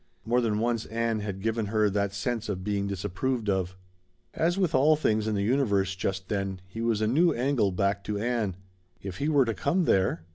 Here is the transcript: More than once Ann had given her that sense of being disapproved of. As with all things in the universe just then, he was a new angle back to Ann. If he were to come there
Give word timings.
More 0.25 0.41
than 0.41 0.57
once 0.57 0.87
Ann 0.87 1.19
had 1.19 1.43
given 1.43 1.67
her 1.67 1.87
that 1.87 2.11
sense 2.11 2.49
of 2.49 2.63
being 2.63 2.87
disapproved 2.87 3.51
of. 3.51 3.77
As 4.33 4.57
with 4.57 4.73
all 4.73 4.95
things 4.95 5.27
in 5.27 5.35
the 5.35 5.43
universe 5.43 5.95
just 5.95 6.27
then, 6.27 6.59
he 6.67 6.81
was 6.81 7.01
a 7.01 7.07
new 7.07 7.33
angle 7.33 7.71
back 7.71 8.03
to 8.05 8.17
Ann. 8.17 8.55
If 9.03 9.17
he 9.19 9.29
were 9.29 9.45
to 9.45 9.53
come 9.53 9.83
there 9.85 10.23